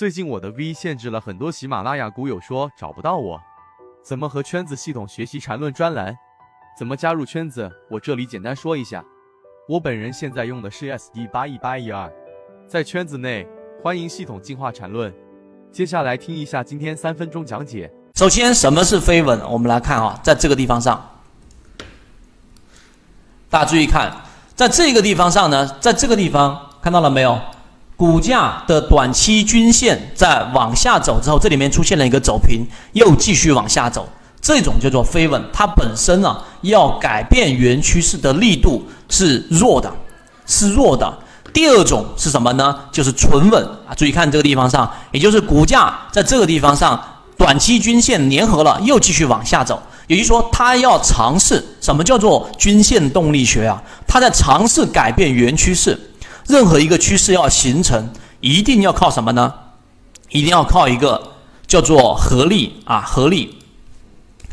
[0.00, 3.38] 最近我的 V 限制了很多喜马拉雅股友说找不到我，
[4.02, 6.16] 怎么和圈子系统学习缠论专栏？
[6.74, 7.70] 怎么加入圈子？
[7.90, 9.04] 我这里简单说一下。
[9.68, 12.10] 我本人现在用的是 SD 八一八一二，
[12.66, 13.46] 在圈子内
[13.82, 15.14] 欢迎系统进化缠论。
[15.70, 17.92] 接下来听一下今天三分钟讲解。
[18.14, 19.38] 首先，什么是飞稳？
[19.50, 21.10] 我们来看啊，在这个地方上，
[23.50, 24.10] 大家注意看，
[24.54, 27.38] 在这个地方上呢，在这个地方看到了没有？
[28.00, 34.08] 股价的短期均线在往下走之后，这里面出现了一个走平，又继续往下走，
[34.40, 35.44] 这种叫做飞稳。
[35.52, 39.92] 它本身啊，要改变原趋势的力度是弱的，
[40.46, 41.12] 是弱的。
[41.52, 42.74] 第二种是什么呢？
[42.90, 43.92] 就是纯稳啊！
[43.94, 46.98] 注意看这个地方上，也就是股价在这个地方上，
[47.36, 49.78] 短期均线粘合了，又继续往下走。
[50.06, 53.82] 也就是说，它要尝试什么叫做均线动力学啊？
[54.08, 56.00] 它在尝试改变原趋势。
[56.46, 59.52] 任何一个趋势要形成，一定要靠什么呢？
[60.30, 61.32] 一定要靠一个
[61.66, 63.56] 叫做合力啊，合力，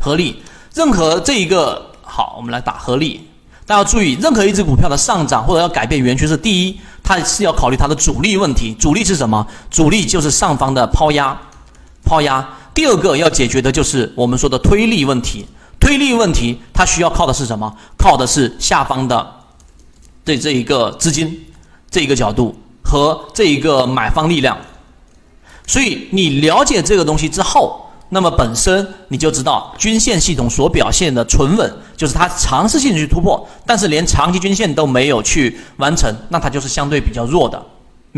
[0.00, 0.42] 合力。
[0.74, 3.20] 任何这一个好，我们来打合力。
[3.66, 8.74] 大家注意，任何一只股票的上涨或者要改变原趋势，第一，它是要考虑它的主力问题。
[8.74, 9.46] 主力是什么？
[9.70, 11.38] 主力就是上方的抛压，
[12.04, 12.48] 抛压。
[12.72, 15.46] 第二个要解决的就是我们说的推力问题。
[15.80, 17.76] 推力问题，它需要靠的是什么？
[17.96, 19.34] 靠的是下方的
[20.24, 21.44] 对这一个资金。
[21.90, 24.56] 这一个角度和这一个买方力量，
[25.66, 37.62] 所以你了解这个东西之后，那么本身你就知道均线系统所表现的存稳，就是它尝试性去突破，但是连长期均线都没有去完成，那它就是相对比较弱的。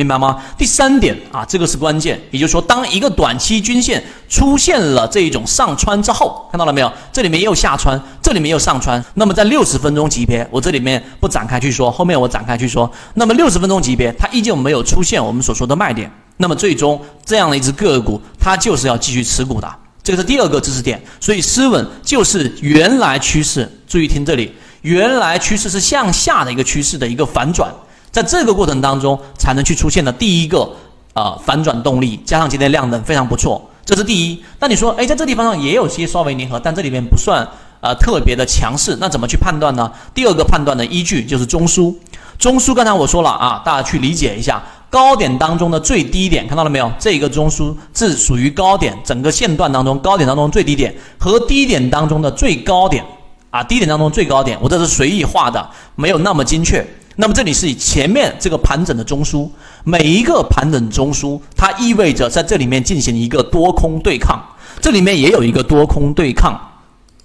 [0.04, 0.42] 明白吗？
[0.56, 6.92] 第三点啊，这个是关键，也就是说，当一个短期均线出现了这一种上穿之后，看到了没有？
[7.12, 9.02] 这里面又下穿，这里面又上穿。
[9.14, 12.90] 那么在六十分钟级别，我这里面不展开去说，后面我展开去说。
[13.14, 16.10] 那么六十分钟级别，它依旧没有出现我们所说的卖点。
[16.38, 19.70] 那么最终这样的一只个股，它就是要继续持股的。
[20.02, 21.00] 这个是第二个知识点。
[21.20, 27.70] 所以失稳就是原来趋势，注意听这里，原来趋势是向下的一个趋势的一个反转。
[28.10, 30.68] 在这个过程当中，才能去出现的第一个
[31.14, 34.42] 呃反转动力，加上今天量能非常不错，这是第一。
[34.58, 37.46] 那你说，哎，在这地方上也有些稍微粘合，但这里面不算
[37.80, 39.90] 呃特别的强势，那怎么去判断呢？
[40.12, 41.94] 第二个判断的依据就是中枢。
[42.38, 46.90] 中枢刚才我说了啊，大家去理解一下，高点当中的最低点，看到了没有？
[46.98, 53.04] 这个中枢是属于高点，整个线段当中高点当中最低点和低点当中的最高点
[53.50, 56.84] 啊，低点当中最高点，我这是随意画的，没有那么精确。
[57.20, 59.46] 那么这里是以前面这个盘整的中枢，
[59.84, 64.42] 每一个盘整中枢，它意味着在这里面进行一个多空对抗，
[64.80, 66.58] 这里面也有一个多空对抗。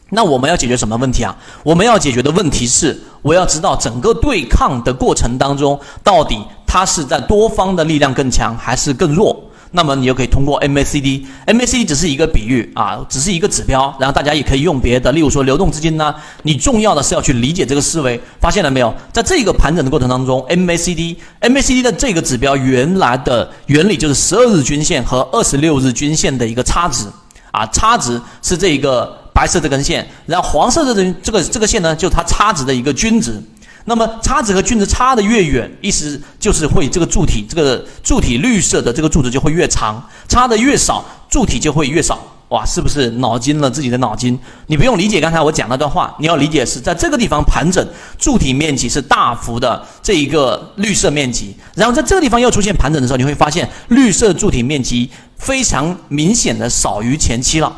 [0.09, 1.33] 那我们要解决什么问题啊？
[1.63, 9.41] 我们要解决的问题是，我要知道整个对抗的过程当中，到底它是在多方的力量更强还是更弱？
[9.71, 16.15] 那么你就可以通过 MACD，MACD 只是一个比喻啊，只是一个指标，然后大家也可以用别的，例如说流动资金呢。
[16.43, 18.93] 你重要的是要去理解这个思维，发现了没有？
[19.11, 27.05] 在这个盘整的过程当中，MACD，MACD 的这个指标原来的原理就是十二日均线和二十六日均线的一个差值
[27.51, 33.41] 啊，差值是这一个白色这根线，然后黄色的这这个这个线呢，就是它差值的一个均值。
[33.85, 39.95] 那么差值和均值差的越远，意思就是会这个柱体，这个柱体绿色的这个柱子就会越长；
[40.27, 42.19] 差的越少，柱体就会越少。
[42.49, 44.37] 哇，是不是脑筋了自己的脑筋？
[44.67, 47.83] 你不用理解刚才我讲那段话，你要理解是在这个地方盘整，
[48.19, 57.75] 柱体面积是大幅的这一个绿色面积，然后在这个地方又出现盘整的时候，你会发现绿色柱体面积非常明显的少于前期了。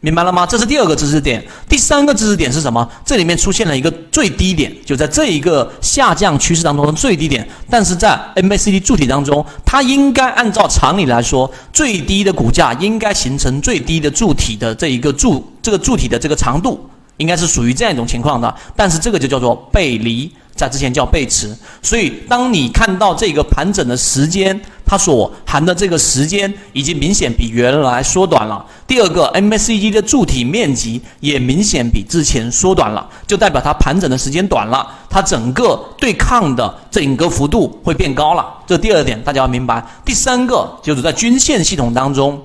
[0.00, 0.46] 明白了吗？
[0.46, 1.44] 这是第二个知识点。
[1.68, 2.88] 第三个知识点是什么？
[3.04, 7.46] 这里面出现了一个最低点，就在这一个下降趋势当中的最低点。
[7.68, 18.54] 但是在 MACD 柱体当中，它应该按照常理来说，最低的股价应该形成最低的柱体的这一个柱，这个柱体的这个长度应该是属于这样一种情况的。
[18.76, 20.30] 但是这个就叫做背离。
[20.58, 28.66] 在之前叫背驰，所以当你看到这个盘整的时间，它所含的这个时间已经明显比原来缩短了。
[28.84, 38.44] 第二个，MACD 的柱体面积也明显比之前缩短了，就代表它盘整的时间短了，它整个对抗的整个幅度会变高了。
[38.66, 39.80] 这第二点大家要明白。
[40.04, 42.42] 第三个就是在均线系统当中。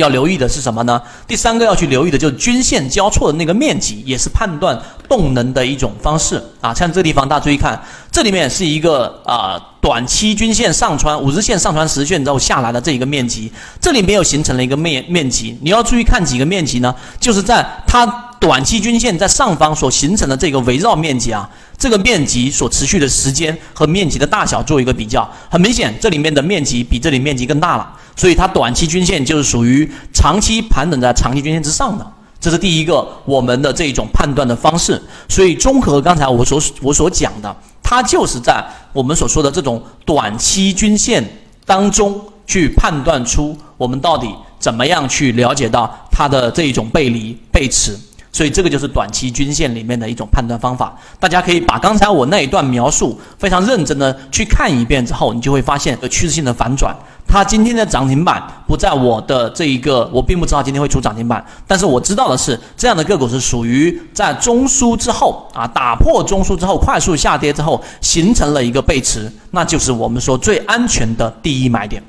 [0.00, 1.00] 要留意的是什么呢？
[1.26, 6.72] 第三个要去留意的就是均线交错的那个面积，也是判断动能的一种方式啊。
[6.74, 7.80] 像这个地方，大家注意看，
[8.10, 15.56] 这里面是一个啊短期均线上穿五日线上穿十线之后下来的这一个面积，这里面又形成了一个面面积。
[15.60, 16.94] 你要注意看几个面积呢？
[17.20, 18.23] 就是在它。
[18.44, 21.48] 短期均线在上方所形成的这个围绕面积啊，
[21.78, 32.06] 这个面积所持续的时间和面积的大小做一个比较，很明显，这里面的面积比这里面积更大了，所以它短期均线就是属于长期盘整在长期均线之上的。
[32.38, 38.62] 这是第一个我们的这一种判断的方式，所以综合刚才我所我所讲的，它就是在
[38.92, 41.24] 我们所说的这种短期均线
[41.64, 47.98] 当中去判断出我们到底怎么样去了解到它的这一种背离背驰。
[48.34, 56.92] 所以这个就是短期均线里面的一种判断方法，大家可以把刚才我那一段描述非常认真的去看一遍之后，你就会发现有趋势性的反转。
[57.28, 72.02] 它今天的涨停板不在我的这一个，我并不知道今天会出涨停板，但是我知道的是，这样的个股是属于在中枢之后啊，打破中枢之后快速下跌之后形成了一个背驰，那就是我们说最安全的第一买点。